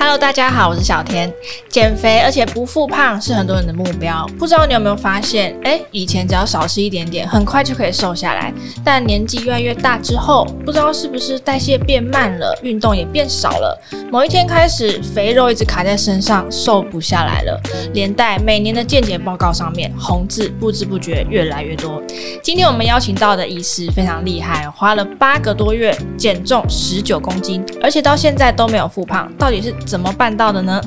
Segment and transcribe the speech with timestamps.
[0.00, 1.30] Hello，大家好，我是小天。
[1.68, 5.58] 减肥而且不复胖是很多人的目标，不知道你有没有发现？
[5.64, 8.54] 诶，以前只要少吃一点点，很快就可以瘦下来。
[8.84, 13.76] 但年纪越来越大之后，不知道是不是代谢变慢了，运动也变少了。
[14.10, 17.60] 某一天开始，肥肉一直卡在身上，瘦不下来了。
[17.92, 22.00] 连带每年的健检报告上面，红字不知不觉越来越多。
[22.40, 29.74] 今天我们邀请到的医师非常厉害，花了八个多月减重十九公斤，而且到现在都没有复胖，到底是？
[29.88, 30.78] 怎么办到的呢？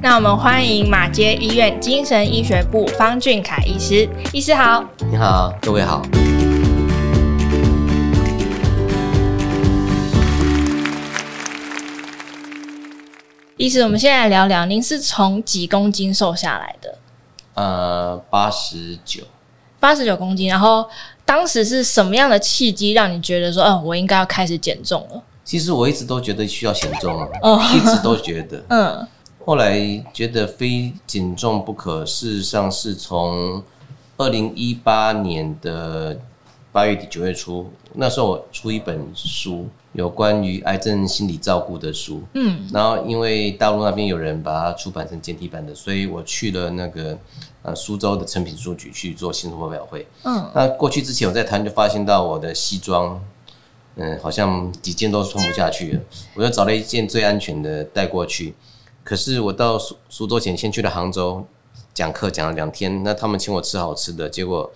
[0.00, 4.08] 那我们欢迎马街医院精神医学部方俊凯医师。
[4.32, 6.00] 医师好，你好，各位好。
[13.56, 16.96] 医师，我们现在来聊聊，您是从几公斤瘦下来的？
[17.54, 19.24] 呃，八十九，
[19.80, 20.48] 八十九公斤。
[20.48, 20.88] 然后
[21.24, 25.20] 当时是什么样的契机让你觉得说，嗯，我应该要开始减重了？
[25.44, 27.28] 其实我一直都觉得需要减重啊，
[27.74, 28.64] 一直都觉得。
[28.70, 29.06] 嗯，
[29.44, 29.78] 后来
[30.12, 32.04] 觉得非减重不可。
[32.06, 33.62] 事实上是从
[34.16, 36.18] 二零一八年的
[36.72, 42.22] 八月底九月初，那时候我出一本书，有关于癌症心理照顾的书。
[42.32, 47.18] 嗯，然后因为大陆那边有人把它出版成简体版的，所以我去了那个
[47.60, 50.06] 呃苏州的成品书局去做新书发表会。
[50.22, 53.20] 嗯，那过去之前我在台湾就发现到我的西装。
[53.96, 56.00] 嗯，好像几件都穿不下去了，
[56.34, 58.54] 我就找了一件最安全的带过去。
[59.04, 61.46] 可是我到苏苏州前，先去了杭州
[61.92, 63.02] 讲课，讲了两天。
[63.04, 64.72] 那他们请我吃好吃的，结果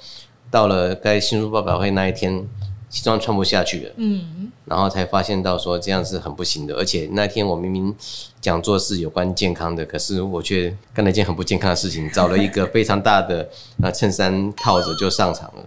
[0.50, 2.46] 到了该新书发表会那一天，
[2.90, 3.92] 西装穿不下去了。
[3.96, 6.74] 嗯，然后才发现到说这样是很不行的。
[6.76, 7.92] 而且那天我明明
[8.40, 13.48] 讲座是有关健康的，可是我却干了一件很不健康的事情，找了一个非常大的
[13.82, 15.66] 啊衬衫套着就上场了。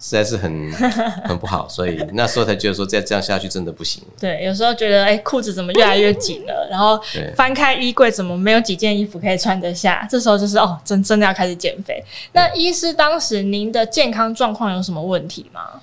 [0.00, 0.72] 实在是很
[1.28, 4.02] 很不好，所以那时候才觉得说再这样下去真的不行。
[4.18, 6.66] 对，有时候觉得哎，裤子怎么越来越紧了？
[6.70, 6.98] 然后
[7.36, 10.08] 翻开衣柜怎么没有几件衣服可以穿得下？
[10.10, 12.02] 这时候就是哦，真真的要开始减肥。
[12.32, 15.82] 那医师当时您的健康状况有什么问题吗？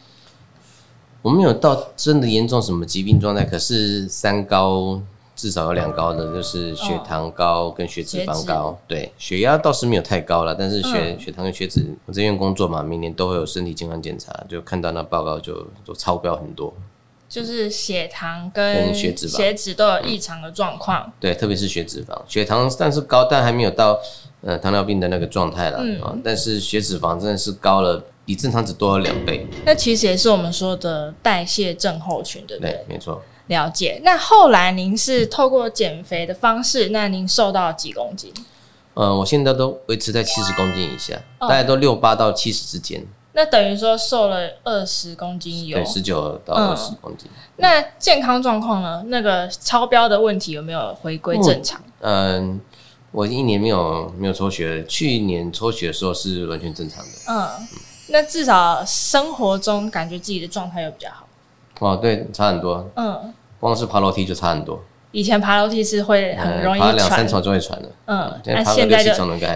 [1.22, 4.99] 我没有到真的严重什么疾病状态，可是三高。
[5.37, 8.53] 至少有两高的，就是血糖高跟血脂肪高。
[8.55, 16.73] 哦、对，血压倒是没有太高了，但是血、嗯、血糖跟血脂，我这边工作嘛，每年都会有身体健康检查，就看到那报告就就超标很多。
[17.29, 21.11] 就是血糖跟血脂血脂都有异常的状况、嗯。
[21.19, 23.99] 对，特别是血脂肪，血糖但是高，但还没有到
[24.41, 26.17] 呃糖尿病的那个状态了啊。
[26.23, 29.45] 但是血脂肪真的是高了，比正常值多了两倍。
[29.65, 32.71] 那其实也是我们说的代谢症候群，对不对？
[32.71, 33.21] 对，没错。
[33.47, 34.00] 了解。
[34.03, 38.34] 那后来您是透过减肥的方式，那您瘦到几公斤？
[38.94, 43.06] 嗯，我现在都维持在七十公斤以下，哦、大概都六八到七十之间。
[43.34, 45.78] 那等于说瘦了二十公斤有？
[45.78, 47.30] 对，十九到二十公斤。
[47.30, 49.03] 嗯、那健康状况呢？
[49.09, 51.79] 那个超标的问题有没有回归正常？
[52.00, 52.59] 嗯、呃，
[53.12, 57.12] 我一年没有没有抽血，去年抽血的时候是完全正常的。
[57.28, 57.68] 嗯，嗯，
[58.08, 61.28] 那至少生活中感觉自己的状态又比较好。
[61.79, 62.90] 哦，对，差很多。
[62.96, 64.84] 嗯，光是爬楼梯就差很多。
[65.12, 67.90] 以前爬楼梯是会很容易爬两三层就会喘的。
[68.06, 69.12] 嗯，那现在就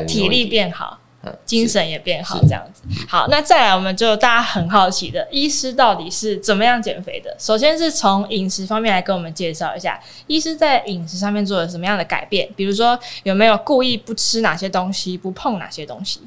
[0.06, 0.98] 体力变好，
[1.46, 2.82] 精神也变好，这样子。
[3.08, 7.36] 好，那再来，我们就大家很好奇的，医师到底是怎么样减肥的？
[7.38, 12.50] 首先是从饮食方面来跟我们介绍一下，医师在饮食上面做了什么样的改变？
[12.56, 16.22] 比如说有没有故意不吃哪些东西，不碰哪些东西？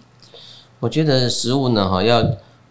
[0.79, 2.23] 我觉得食物呢，哈，要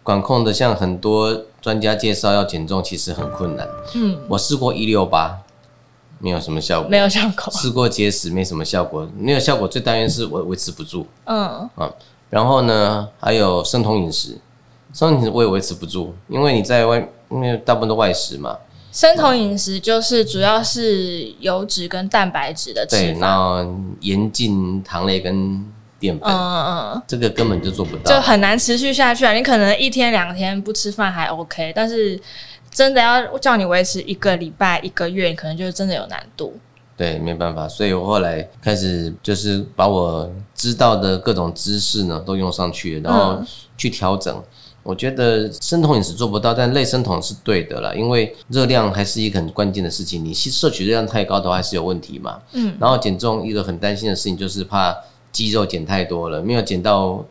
[0.04, 1.46] 管控的，像很多。
[1.64, 3.66] 专家介绍要减重其实很困难。
[3.94, 5.38] 嗯，我试过一六八，
[6.18, 6.90] 没有什么效果。
[6.90, 7.50] 没有效果。
[7.54, 9.08] 试过节食，没什么效果。
[9.16, 11.06] 没有效果最担心是我维持不住。
[11.24, 11.90] 嗯啊，
[12.28, 14.36] 然后呢，还有生酮饮食，
[14.92, 18.58] 生酮饮食我也维持不住，因为你在外，因为大部分都外食嘛。
[18.92, 23.02] 生酮饮食就是主要是油脂跟蛋白质的吃法。
[23.02, 25.66] 对，然后严禁糖类跟。
[26.04, 29.32] 淀粉，嗯嗯嗯，这个根本就做不到，就很难持续下去啊！
[29.32, 32.20] 你可能一天两天不吃饭还 OK，但是
[32.70, 36.52] 真的要叫你维持一个礼拜、一个月，可能就真的有难度。
[36.94, 43.42] 对，没办法，所以我后来开始就是把我知道的各种知识呢都用上去，然后
[43.78, 44.36] 去调整。
[44.36, 44.44] 嗯、
[44.82, 50.22] 我觉得生酮饮食做不到，但类生酮是对的啦，因为热量还是一个很关键的事情。
[50.22, 52.38] 你摄取热量太高的话，还是有问题嘛。
[52.52, 54.94] 嗯，然后减重一个很担心的事情就是怕。
[55.34, 57.22] 肌肉减太多了，没有减到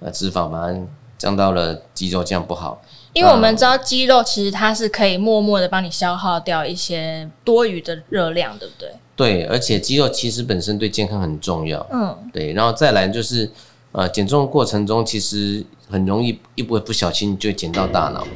[0.00, 0.86] 呃脂肪，反而
[1.16, 2.82] 降到了肌肉，这样不好。
[3.12, 8.90] 因为我们知道肌肉其实它是可以默默的帮你消耗掉一些多余的热量，对不对？
[9.14, 11.86] 对，而且肌肉其实本身对健康很重要。
[11.92, 12.52] 嗯，对。
[12.54, 13.48] 然后再来就是
[13.92, 18.26] 呃减重过程中，其实很容易一不不小心就减到大脑。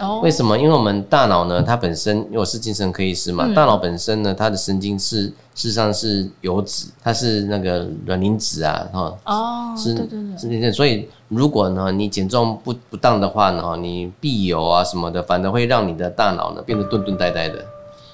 [0.00, 0.58] 哦，为什么？
[0.58, 10.18] 因为我们大脑呢，它本身，因为我是精神科医师嘛，嗯、大脑本身呢，它的神经是事实上是油脂，它是那个卵磷脂啊，哈，哦，是，对对
[10.50, 17.58] 对，是，所以如果呢，你减重不不当的话呢，你避油啊什么的，反而会让你的大脑呢变得钝钝呆呆的。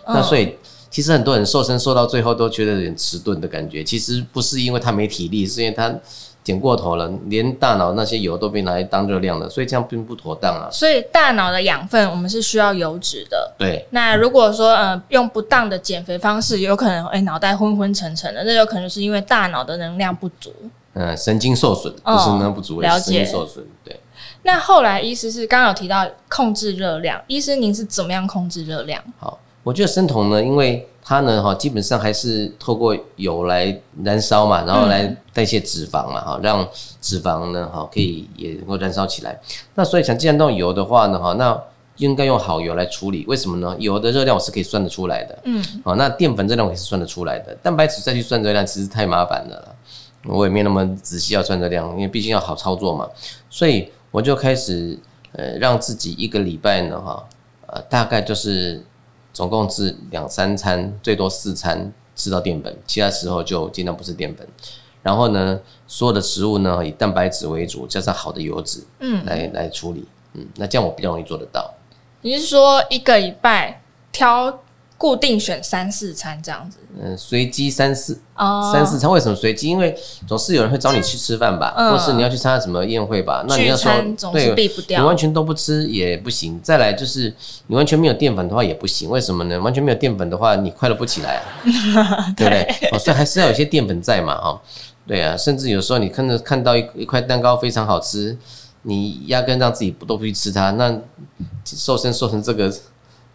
[0.04, 0.54] 哦、那所以，
[0.90, 5.94] 其实很多人瘦身瘦到最后都觉得有点迟钝的感觉，其实不是因为他没体力，是因为他。
[6.46, 10.68] 减过头了，连大脑那些油都被拿来当热量了，所以这样并不妥当啊。
[10.70, 13.52] 所以大脑的养分，我们是需要油脂的。
[13.58, 13.84] 对。
[13.90, 20.52] 那如果说呃用不当的减肥方式，有可能哎脑袋昏昏沉沉的，那有可能是因为大脑的能量不足。
[20.92, 23.14] 嗯，神经受损，不是能量不足，了解。
[23.16, 23.66] 神经受损。
[23.82, 23.98] 对。
[24.44, 29.02] 那后来医师是刚刚有提到控制热量，医师您是怎么样控制热量？
[29.18, 30.88] 好，我觉得生酮呢，因为。
[31.08, 36.66] 它呢，哈，基本上还是透过油来燃烧嘛，然后来代谢脂肪嘛，哈，让
[37.00, 39.40] 脂肪呢，哈，可以也能够燃烧起来。
[39.76, 41.56] 那所以想既然用油的话呢，哈，那
[41.98, 43.24] 应该用好油来处理。
[43.28, 43.76] 为什么呢？
[43.78, 49.76] 油的热量我是可以算得出来的，嗯，好，那淀粉热量我也是算得出来的，蛋白质再去算热量其实太麻烦了，
[50.24, 53.08] 我也没那么仔细要算热量，因为毕竟要好操作嘛。
[53.48, 54.98] 所以我就开始
[55.34, 57.24] 呃，让自己一个礼拜呢，哈，
[57.68, 58.84] 呃，大概就是。
[59.36, 64.48] 总共是两三餐，最多四餐吃到淀粉，其他时候就尽量不吃淀粉。
[65.02, 71.70] 然后呢，所有的食物呢以蛋白质为主，加上好的油脂，嗯，来来处理，嗯，那这样我比较容易做得到。
[72.22, 74.62] 你是说一个礼拜挑？
[74.98, 79.68] 固定选三四餐这样子，嗯，随机三四哦，三四餐为什么随机？
[79.68, 79.94] 因为
[80.26, 83.92] 总是有人会找你去吃饭吧，嗯、或是你要去参加什么宴会吧，那你要说
[84.32, 84.54] 对，
[84.88, 86.58] 你完全都不吃也不行。
[86.62, 87.30] 再来就是
[87.66, 89.60] 你完全没有淀粉的话也不行，为什么呢？
[89.60, 92.88] 完全没有淀粉的话，你快乐不起来啊， 对不对？
[92.92, 94.62] 哦，所以还是要有些淀粉在嘛，哈，
[95.06, 98.34] 对啊，甚至有时候你看着看到一一块蛋糕非常好吃，
[98.84, 100.98] 你压根让自己不都不去吃它，那
[101.66, 102.72] 瘦身瘦成这个。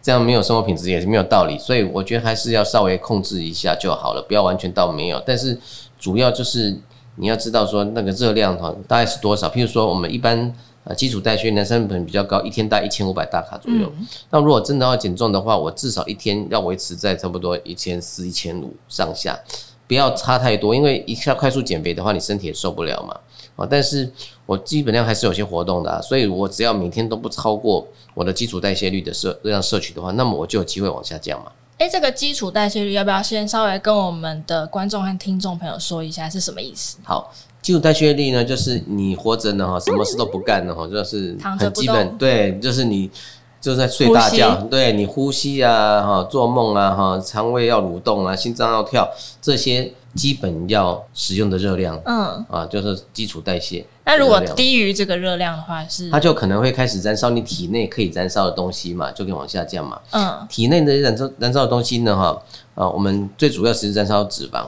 [0.02, 5.22] 这样没有生活品质也是没有道理，所以我觉得还是要稍微控制一下就好了，不要完全到没有。
[5.24, 5.56] 但是
[5.96, 6.76] 主要就是
[7.14, 9.48] 你要知道说那个热量哈大概是多少。
[9.48, 10.52] 譬如说我们一般
[10.82, 13.92] 呃基础代谢男生本比较高，一天大概一千五百大卡左右。
[13.96, 19.38] 嗯、那如果真的要减重的话，我至少一天要维持在差不多一千四、一千五上下，
[19.86, 20.74] 不要差太多。
[20.74, 23.16] 因为一下快速减肥的话，你身体也受不了嘛。
[23.56, 24.10] 啊，但是
[24.46, 31.52] 我基本上还是有些活动的啊，所以我只要每天都不超过我的基础代谢率的摄热量摄取的话，那么我就有机会往下降嘛。
[31.78, 36.98] 诶、欸，这个基础代谢率要不要先稍微跟我们的观众和听众朋友说一下是什么意思？
[37.02, 43.10] 好，基础代谢率呢，就是你活着呢哈，什么事都不干呢哈，就是很基本，对，就是你
[43.62, 49.08] 就在睡大觉，对你呼吸啊哈，做梦啊哈，肠胃要蠕动啊，心脏要跳
[49.40, 49.94] 这些。
[50.14, 53.82] 基本要使用的热量，嗯啊，就是基础代谢。
[54.04, 59.98] 那如果低于这个热量的话，是它就可能会开始燃烧你体内可以燃烧的东西嘛，就可以往下降嘛。
[60.10, 62.38] 嗯，体内的燃烧燃烧的东西呢，哈
[62.74, 64.66] 啊，我们最主要是燃烧脂肪。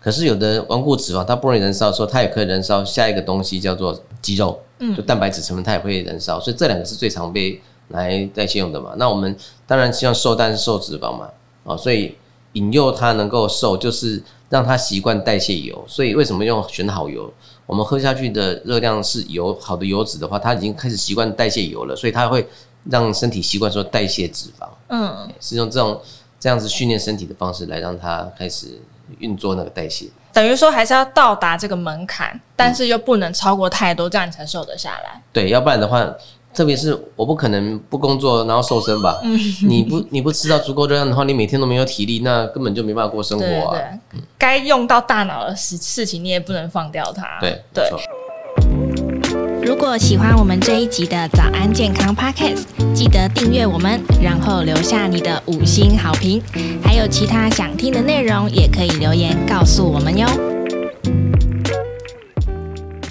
[0.00, 8.94] 可是有的顽固脂肪它不容易燃烧的时候，它也可以燃烧下一个东西叫做肌肉，嗯，就蛋白质成分它也会燃烧，所以这两个是最常被来代谢用的嘛。
[8.96, 9.36] 那我们
[9.66, 11.28] 当然希望瘦，但是瘦脂肪嘛，
[11.64, 12.16] 啊，所以
[12.54, 14.22] 引诱它能够瘦就是。
[14.50, 17.32] 让它习惯代谢油，所以为什么用选好油？
[17.66, 22.46] 我们喝下去的热量是油，好的油脂的话，它已经开始习惯代谢油了，所以它会
[22.88, 24.68] 让身体习惯说代谢脂肪。
[24.90, 26.00] 嗯，是用这种
[26.38, 28.80] 这样子训练身体的方式来让它开始
[29.18, 30.06] 运作那个代谢。
[30.32, 35.20] 等于说还是要到达这个门槛，但是又不能超过太多，这样你才瘦得下来。
[35.32, 36.14] 对，要不然的话。
[36.54, 39.18] 特别是我不可能不工作然后瘦身吧？
[39.24, 43.70] 嗯， 你不你不吃到足够热量的话，你每天都没有体力，那根本就没办法过生活啊。
[43.72, 43.80] 对，
[44.12, 47.38] 对，该用到大脑的事事情，你也不能放掉它。
[47.40, 47.84] 对对。
[49.62, 56.40] 如果喜欢我们这一集的早安健康 Podcast，记得订阅我们，然后留下你的五星好评。
[56.82, 60.53] 还有其他想听的内容，也可以留言告诉我们哟。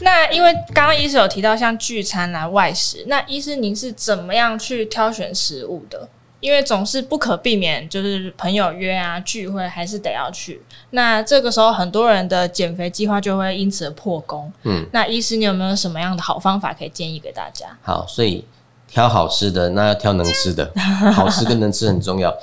[0.04, 6.08] 那因为刚刚医师有提到像聚餐啊、外食，那医师您是怎么样去挑选食物的？
[6.42, 10.62] 因为总是不可避免，就是朋友约啊、聚会还是得要去。
[10.90, 14.52] 那这个时候很多人的减肥计划就会因此而破功。
[14.64, 17.68] 嗯，那医师你有没有什么样的好方法可以建议给大家？
[17.82, 18.44] 好，所以
[18.90, 20.70] 挑好吃的，那要挑能吃的，
[21.14, 22.36] 好吃跟能吃很重要。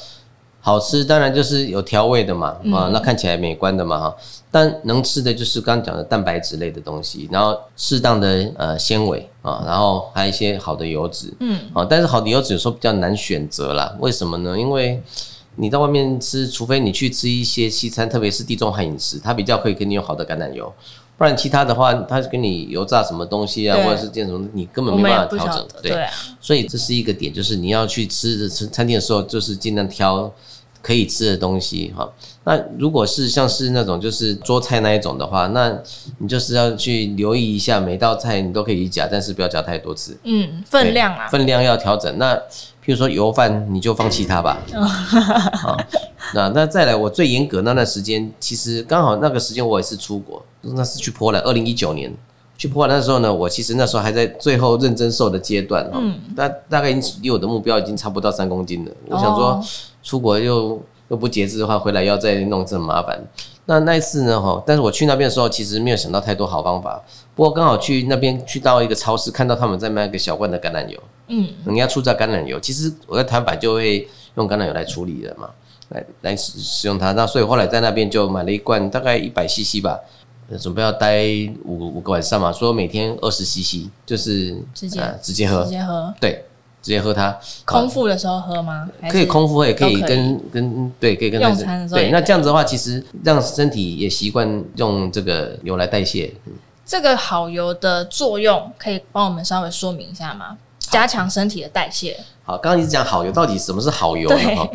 [0.60, 4.16] 好吃当然就是有调味的嘛，啊，那看起来美观的嘛，哈。
[4.50, 13.96] 但能吃的就是刚刚讲的蛋白质类的东西，然后适当的呃纤维啊，然后还有一些好的油脂，嗯，啊，但是好的油脂有时候比较难选择啦。
[14.00, 14.58] 为什么呢？
[14.58, 15.00] 因为
[15.56, 20.72] 你在外面吃，除非你去吃一些西餐，特别是地中海饮食，它比较可以给你有好的橄榄油。
[21.20, 25.66] 不然其他的话，他给你油炸什么东西啊，或者是这种，你根本没办法调整。
[25.82, 26.06] 对，
[26.40, 30.32] 所以这是一个点，就是你要去吃吃餐厅的时候，就是尽量挑
[30.80, 32.10] 可以吃的东西哈。
[32.44, 35.78] 那如果是像是那种就是桌菜那一种的话，那
[36.16, 40.18] 你就是要去留意一下，每道菜你都可以夹，但是不要夹太多次。
[40.24, 42.16] 嗯，分量啊，分量要调整。
[42.16, 44.58] 那譬如说油饭，你就放弃它吧。
[45.52, 45.76] 好，
[46.34, 52.12] 那那再来，我最严格那段时间，其实刚好那个时间我也是出国，那是去波兰，二零一九年
[52.56, 58.92] 去波兰那时候呢，我其实那时候还在最后认真瘦的阶段哈，嗯，大大概已经离我的目标已经差不到三公斤了。
[59.08, 59.62] 我想说
[60.02, 60.80] 出国又。
[61.10, 63.20] 又不节制的话，回来要再弄，这么麻烦。
[63.64, 64.40] 那那一次呢？
[64.40, 67.02] 哈，但是我去那边的时候，其实没有想到太多好方法。
[67.34, 70.96] 不过刚好去那边，去到一个超市，看到他们在卖一个小罐的橄榄油。
[71.26, 75.50] 嗯，人家出榨橄榄油，其实我在台湾就会用橄榄油来处理的嘛，
[75.88, 77.10] 来来使使用它。
[77.10, 79.98] 那所以后来在那边就买了一罐，大概一百 CC 吧，
[80.58, 81.22] 准备要待
[81.64, 86.44] 五五个晚上嘛，说每天二十 CC，就是直接、呃、直接喝，直接喝，对。
[86.82, 88.88] 直接喝它，空腹的时候喝吗？
[89.10, 92.00] 可以空腹，也可以跟跟对，可以跟用餐的时候。
[92.00, 96.32] 对，那这样子的话，其实让身体也习惯用这个油来代谢。
[96.86, 100.56] 这个好油的作用，可以帮我们稍微说明一下吗？
[100.78, 102.18] 加强身体的代谢。
[102.44, 104.38] 好，刚刚一直讲好油，到底什么是好油呢？
[104.56, 104.66] 哈，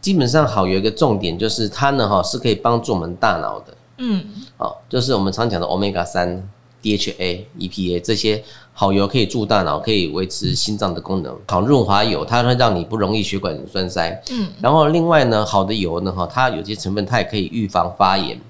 [0.00, 3.74] 基本上好油一个重点就是它呢，哈，是可以帮助我们大脑的。
[3.98, 4.24] 嗯，
[4.56, 6.48] 好，就是我们常讲的 Omega 三、
[6.82, 8.42] DHA、EPA 这些。
[8.74, 11.38] 好油可以助大脑，可以维持心脏的功能。
[11.46, 14.18] 好润滑油，它会让你不容易血管栓塞。
[14.30, 18.40] 嗯，然后另外呢，好的油呢，哈，它有些成分它也可以预防发炎。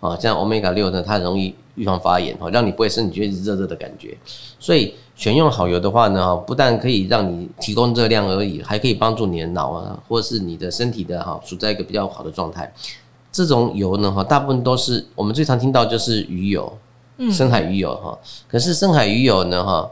[0.00, 4.16] 啊，像 Omega 六呢，它容易预防发炎，哈，让你不会身体觉得热热的感觉。
[4.58, 12.72] 所以选用好油的话呢，哈，不但可以让你提供热量而已，还可以帮助你的脑啊，或者是你的身体的哈，处在一个比较好的状态。
[13.36, 16.72] 这种油呢，哈，大部分都是我们最常听到就是鱼油。
[17.32, 19.90] 深海鱼油哈，可是深海鱼油呢哈，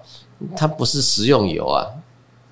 [0.55, 1.87] 它不是食用油啊，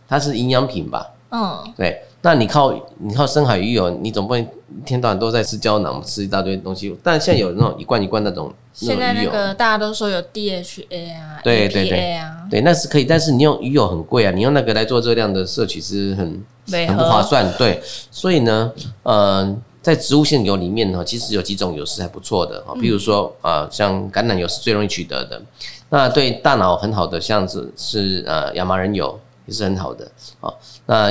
[0.09, 1.11] 它是营养品吧？
[1.31, 2.03] 嗯，对。
[2.23, 4.49] 那你靠你靠深海鱼油，你总不能一
[4.87, 6.97] 天到晚都在吃胶囊，吃一大堆东西。
[7.03, 13.05] 但现在有那种一罐一罐那种，现在那个大家都说有 DHA 啊，对对对啊，对，那是可以。
[13.05, 16.43] 但是你用鱼油很贵啊，你用那个来做热量的摄取是很
[16.87, 17.53] 很不划算。
[17.59, 17.79] 对，
[18.11, 18.73] 所以呢，
[19.03, 19.55] 呃。
[19.83, 25.43] 在植物性油里面呢，其实有几种油是还不错的哈，比如说呃，像橄榄油是最容易取得的，
[25.89, 30.09] 那对大脑很好的，像是是呃亚麻仁油也是很好的
[30.41, 30.55] 啊。
[30.87, 31.11] 那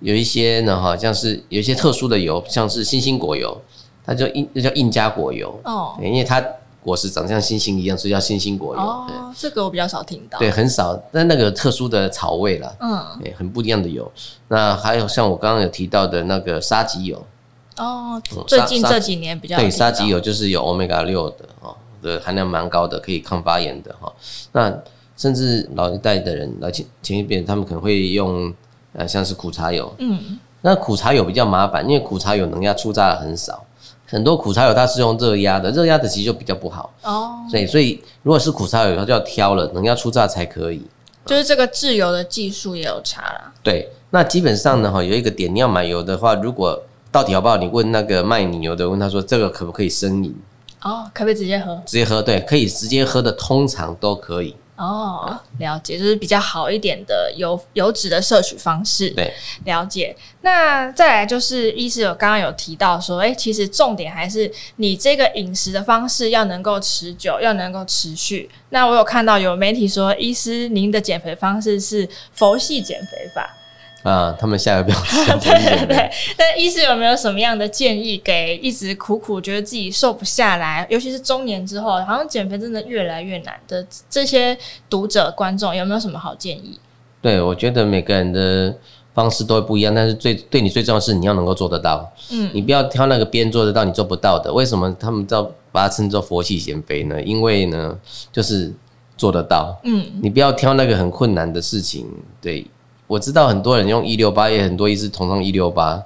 [0.00, 3.56] 有一些呢哈，像是有一些特殊的油，像是星星果油，
[4.04, 6.44] 它叫印，那叫印加果油哦，因为它
[6.82, 8.82] 果实长像星星一样，所以叫星星果油。
[8.82, 9.06] 哦，
[9.38, 10.40] 这个我比较少听到。
[10.40, 14.10] 对，很少，但那个特殊的草味啦，嗯，很不一样的油。
[14.48, 17.24] 那还有像我刚刚有提到的那个沙棘油。
[17.78, 24.12] 哦，最近这几年比较对沙棘油就是有 Omega 六的哦，的含量蛮高的，可以抗发炎的哈。
[24.52, 24.72] 那
[25.16, 28.52] 甚至老一代的人，老前前一辈他们可能会用
[28.92, 33.64] 呃像是苦茶油，嗯，那苦茶油比较麻烦，因为苦茶油能压出榨的很少，
[34.06, 37.38] 很多苦茶油它是用热压的，热压的其实就比较不好哦。
[37.50, 40.82] 所以所以如果是苦茶油，它就要挑了，能压出榨才可以。
[41.26, 43.52] 就是这个制油的技术也有差啦。
[43.62, 47.56] 对，那基本上呢哈，有一个点，你要买油的话，如果到底好不好？
[47.56, 50.34] 你问那个卖你油的，问他说这个可不可以生饮？
[50.82, 51.74] 哦，可不可以直接喝？
[51.84, 54.54] 直接喝，对，可以直接喝的，通常都可以。
[54.76, 59.10] 哦，了解，就是比较好一点的油油脂的摄取方式。
[59.10, 59.34] 对，
[59.64, 60.16] 了解。
[60.42, 68.48] 那再来就是，医师有刚刚有提到说，哎、欸，其实重点还是你这个饮食的方式要能够持久，要能够持续。
[68.68, 73.56] 那我有看到有媒体说，医师您的减肥方式是佛系减肥法。
[74.04, 75.16] 啊，他们下个标题。
[75.42, 84.56] 对对对，那医师有没有什么样的建议给一直苦苦觉得自己瘦不下来，尤其是中年之后，好像减肥真的越来越难的这些
[84.88, 86.78] 读者观众，有没有什么好建议？
[87.20, 88.72] 对，我觉得每个人的
[89.12, 92.10] 方式都会不一样，但是最对你最重要的是你要能够做得到。
[92.30, 94.52] 嗯，你不要挑那个别人做得到你做不到的。
[94.52, 97.20] 为什么他们叫把它称作佛系减肥呢？
[97.20, 97.98] 因为呢，
[98.30, 98.72] 就是
[99.16, 99.76] 做得到。
[99.82, 102.06] 嗯，你不要挑那个很困难的事情。
[102.40, 102.64] 对。
[103.08, 106.00] 我知道很多人用一六八，也很多医师同样一六八，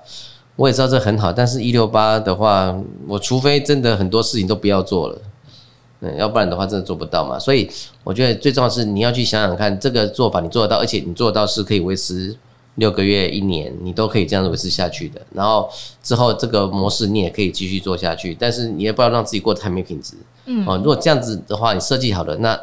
[0.54, 2.74] 我也知道这很好，但是一六八的话，
[3.08, 5.18] 我除非真的很多事情都不要做了，
[6.00, 7.36] 嗯，要不然的话真的做不到嘛。
[7.36, 7.68] 所以
[8.04, 12.36] 我觉得最重要是你要去想想看，这个做法你做得到，而且你做得到是可以维持
[12.76, 15.20] 六个月、一年，你都可以这样子维持下去的。
[15.34, 15.68] 然后
[16.04, 20.14] 之后这个模式你也可以继续做下去，但是你也不要让自己过得太没品质。
[20.46, 22.56] 嗯，哦，如果这样子的话，你设计好了那。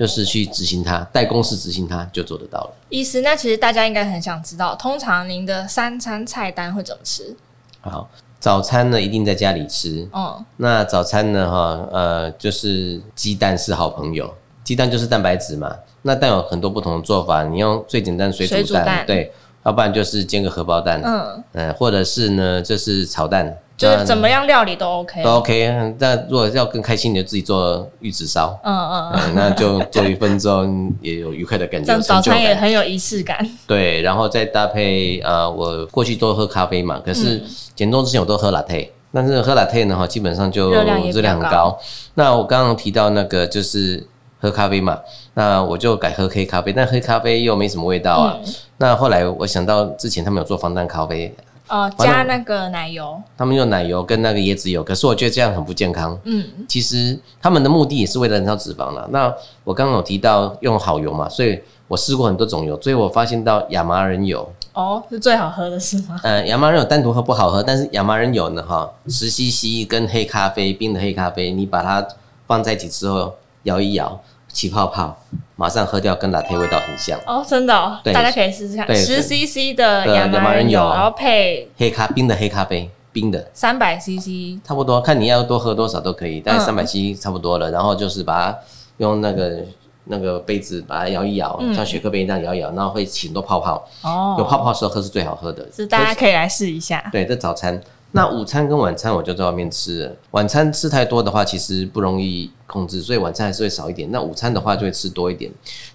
[0.00, 2.70] 就是去执行它，带公司执行它就做得到了。
[2.88, 7.36] 医师，那其实大家应该很想知道，通常您的三餐菜单会怎么吃？
[7.82, 10.08] 好，早餐呢一定在家里吃。
[10.14, 14.32] 嗯，那早餐呢，哈，呃，就是鸡蛋是好朋友，
[14.64, 15.76] 鸡蛋就是蛋白质嘛。
[16.00, 19.30] 那蛋有很多不同的做法，你用最简单水煮蛋，对，
[19.64, 23.54] 要不然就是煎个荷包蛋，嗯，呃，或者是呢，就是炒蛋。
[23.80, 25.94] 就是怎么样料理都 OK，都 OK。
[25.98, 33.38] 那如果要更开心，你就自己做玉子烧，嗯嗯，嗯，那就做一分钟也有愉快的感觉， 早餐也很有仪式感。
[33.66, 37.42] 对，然后再搭配呃，我过去都喝咖啡嘛，可是
[37.74, 41.78] 减重之前我都喝 Latte，但是喝 Latte 呢，哈，基本上就热量也很高。
[42.12, 44.06] 那我刚刚提到那个就是
[44.40, 44.98] 喝咖啡嘛，
[45.32, 48.36] 那我就改喝黑咖啡，但黑咖啡又没什么味道啊。
[48.44, 51.34] 嗯、那后来我想到之前他们有做防弹咖啡。
[51.70, 56.18] 哦，加那个奶油，他们用奶油跟那个椰子油，可是我觉得这样很不健康。
[56.24, 59.08] 嗯，其实他们的目的也是为了燃烧脂肪了。
[59.12, 66.18] 那我刚刚有提到用好油嘛，所以我试过很多种油，所以我发现到亚麻仁油哦是最好喝的是吗？
[66.24, 72.06] 嗯，亚麻仁油单独喝不好喝，但是亚麻仁油呢，哈，十 CC 跟黑咖啡冰的黑咖啡，你把它
[72.48, 74.20] 放在一起之后摇一摇。
[74.52, 75.16] 起泡泡，
[75.56, 77.18] 马上喝掉，跟 Latte 味道很像。
[77.26, 83.50] 哦，真的哦，对，大家可以试试看，十 CC 的亚麻仁油，然后配黑咖冰的黑咖啡，冰的。
[83.52, 88.58] 三百 CC，差不多，看你要多喝多少都可以，大概三百 CC 差不多了，然后就是把它
[88.98, 89.58] 用那个
[90.04, 97.80] 那个杯子把它摇一摇，像雪克杯一样摇一摇，然后会起很多泡泡，哦，有泡泡的时候喝是最好喝的，是大家可以来试一下，对，这早餐。
[98.12, 100.16] 那午餐跟晚餐我就在外面吃了。
[100.32, 104.10] 晚餐吃太多的话，其实不容易控制，所以晚餐还是会少一点。
[104.10, 105.50] 那午餐的话就会吃多一点。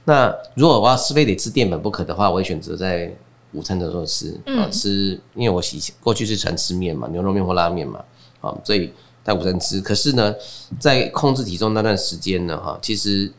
[0.06, 3.14] 那如果我要是非得吃淀粉不可的话，我会选择在
[3.52, 8.04] 午餐的时候吃啊，吃，因为我喜过去是喜欢吃面嘛，牛肉面或拉面嘛，
[8.42, 8.92] 啊，所以
[9.24, 9.82] 在午餐吃。
[9.82, 10.34] 可是呢，
[10.80, 13.32] 在控制体重那段时间呢，哈，其实。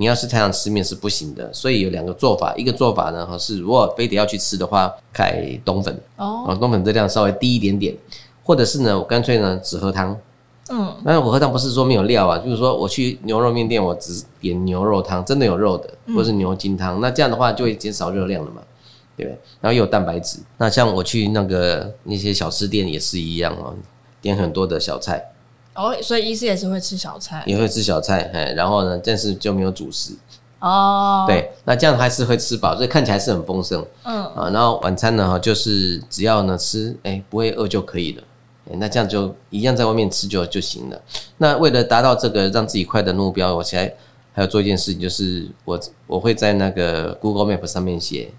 [0.00, 2.54] 你要是太常吃面是不行的，所以有两个做法。
[2.56, 7.92] 一个做法呢，哈，是如果非得要去吃的话，开冬粉哦，冬粉热量稍微低一点点，
[8.44, 10.16] 或者是呢，我干脆呢只喝汤。
[10.70, 18.62] 嗯，那我喝汤不是说没有料啊，就是说我去牛肉面店，我只点牛肉汤，真的有肉的，或是牛筋汤，那这样的话就会减少热量了嘛，
[19.16, 19.38] 对不对？
[19.60, 20.38] 然后又有蛋白质。
[20.58, 23.74] 那像我去那个那些小吃店也是一样哦，
[24.22, 25.32] 点很多的小菜。
[25.78, 30.12] 哦，所以医师也是会吃小菜，也会吃小菜，嘿，然后呢，但是就没有主食。
[30.58, 33.86] 哦，对，那这样还是会吃饱，所以看起来是很丰盛。
[34.02, 38.22] 嗯啊，然后晚餐呢，哈，就是只要呢吃，哎、欸，不会饿就可以了。
[38.72, 41.00] 那这样就一样在外面吃就就行了。
[41.36, 43.94] 那为了达到这个让自己快的目标，我现在
[44.32, 48.32] 还要做一件事情，就是我我会在那个 Google Map 上面写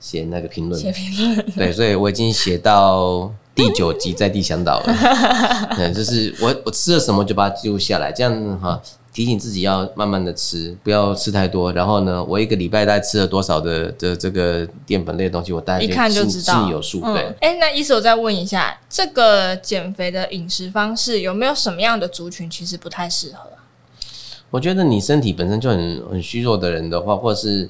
[0.00, 1.50] 写那个评论，写评论。
[1.54, 3.30] 对，所以我已经写到。
[3.58, 4.94] 第九集在地向导了，
[5.76, 8.80] 嗯，就是我我吃了什么就把它记录下来，这样哈
[9.12, 11.72] 提醒自己要慢慢的吃，不要吃太多。
[11.72, 17.00] 然后呢，我一个礼拜大概吃了多少的的这个淀粉类的东西，我大概一看就知道，心里有数。
[17.00, 23.50] 对，哎、欸，那医师我再问一下，这个减肥的饮食方式有没有什么样的族群其实不太适合？
[24.50, 27.68] 我觉得你身体本身就很很虚弱的人的话，或者是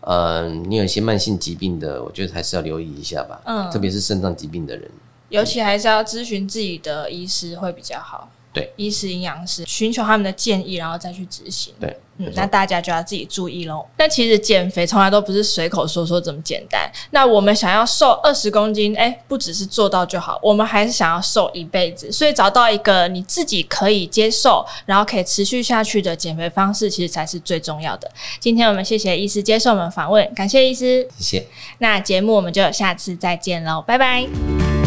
[0.00, 3.40] 呃你有一些慢性疾病的，我觉得还是要留意一下吧。
[3.44, 4.90] 嗯，特别是肾脏疾病的人。
[5.28, 8.30] 尤其还是要咨询自己的医师会比较好。
[8.50, 11.72] 对，医师、营养师，寻求他们的建议，然后再去执行。
[11.78, 13.84] 对，嗯，那大家就要自己注意喽。
[13.98, 16.90] 那其实减肥从来都不是随口说说这么简单。
[17.10, 22.10] 那我们想要瘦二十公斤，哎、欸，不只是做到就好，我们还是想要瘦一辈子。
[22.10, 28.10] 所以找到一个你自己可以接受，然后可以持续下去的减肥方式，其实才是最重要的。
[28.40, 31.46] 今天我们谢谢医师接受我们访问，感谢医师，谢谢。
[31.78, 34.77] 那节目我们就下次再见喽，拜拜。